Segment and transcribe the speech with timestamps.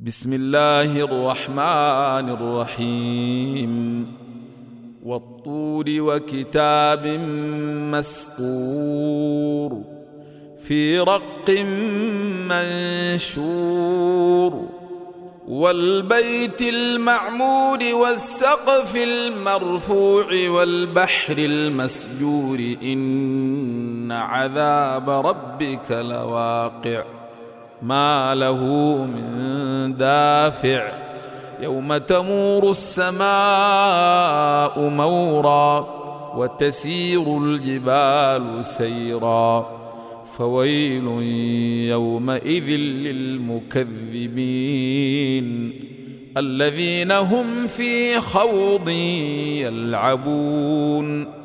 [0.00, 4.06] بسم الله الرحمن الرحيم.
[5.04, 7.06] والطور وكتاب
[7.92, 9.82] مسطور
[10.64, 11.50] في رق
[13.30, 14.68] منشور.
[15.48, 22.74] والبيت المعمور والسقف المرفوع والبحر المسجور.
[22.82, 27.15] إن عذاب ربك لواقع.
[27.82, 28.64] ما له
[29.04, 30.92] من دافع.
[31.60, 35.86] يوم تمور السماء مورا
[36.36, 39.76] وتسير الجبال سيرا.
[40.38, 41.06] فويل
[41.88, 43.86] يومئذ للمكذبين.
[46.36, 48.88] الذين هم في خوض
[49.58, 51.36] يلعبون.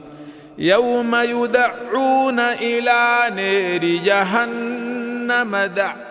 [0.57, 6.10] يوم يدعون إلى نير جهنم دعا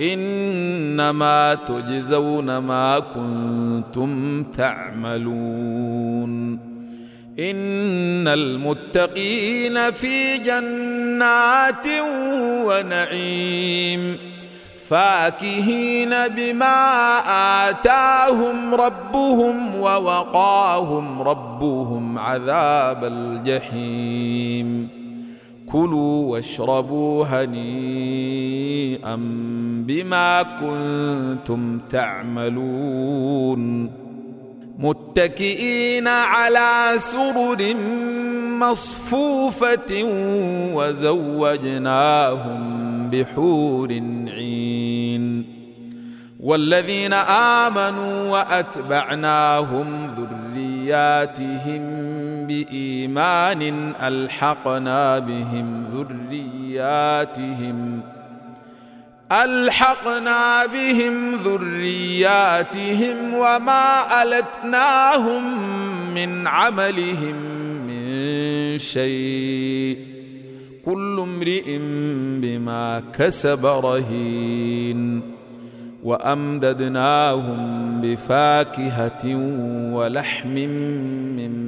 [0.00, 6.58] إنما تجزون ما كنتم تعملون.
[7.38, 11.86] إن المتقين في جنات
[12.64, 14.16] ونعيم.
[14.88, 17.18] فاكهين بما
[17.68, 24.97] آتاهم ربهم ووقاهم ربهم عذاب الجحيم.
[25.72, 29.16] كلوا واشربوا هنيئا
[29.86, 33.90] بما كنتم تعملون
[34.78, 37.74] متكئين على سرر
[38.60, 40.02] مصفوفة
[40.74, 42.60] وزوجناهم
[43.10, 43.92] بحور
[44.28, 45.44] عين
[46.40, 51.82] والذين آمنوا وأتبعناهم ذرياتهم
[52.48, 58.00] بإيمان ألحقنا بهم ذرياتهم.
[59.32, 65.42] ألحقنا بهم ذرياتهم وما ألتناهم
[66.14, 67.34] من عملهم
[67.86, 69.98] من شيء.
[70.84, 71.78] كل امرئ
[72.40, 75.20] بما كسب رهين.
[76.04, 77.58] وأمددناهم
[78.00, 79.36] بفاكهة
[79.92, 81.67] ولحم مما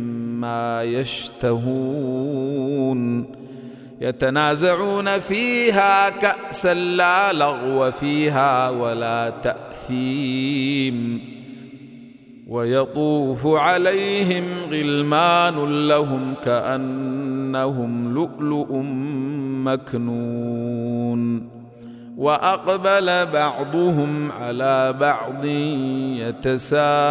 [0.82, 2.60] يشتهون.
[4.00, 11.20] يتنازعون فيها كأسا لا لغو فيها ولا تأثيم.
[12.48, 18.82] ويطوف عليهم غلمان لهم كأنهم لؤلؤ
[19.64, 21.50] مكنون.
[22.16, 25.44] وأقبل بعضهم على بعض
[26.14, 27.10] يتساءلون.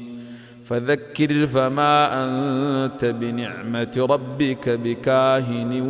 [0.71, 5.81] فذكر فما أنت بنعمة ربك بكاهن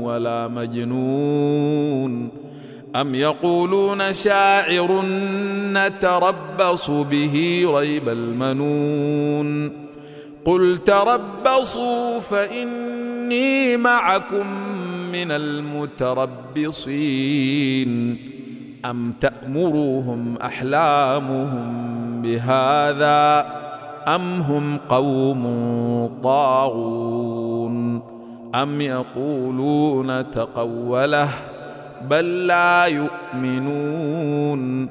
[0.00, 2.28] ولا مجنون.
[2.96, 5.02] أم يقولون شاعر
[5.72, 9.72] نتربص به ريب المنون.
[10.44, 14.46] قل تربصوا فإني معكم
[15.12, 16.74] من المتربصين.
[18.84, 21.82] أم تأمرهم أحلامهم
[22.22, 23.63] بهذا؟
[24.08, 25.44] أم هم قوم
[26.24, 28.02] طاغون
[28.54, 31.28] أم يقولون تقوله
[32.10, 34.88] بل لا يؤمنون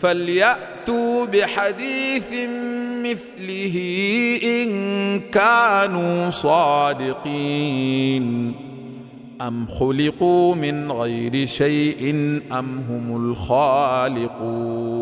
[0.00, 2.32] فليأتوا بحديث
[3.02, 3.76] مثله
[4.42, 8.22] إن كانوا صادقين
[9.40, 12.10] أم خلقوا من غير شيء
[12.52, 15.01] أم هم الخالقون